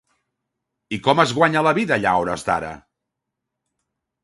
[0.97, 2.73] I com es guanya la vida allà a hores d'ara?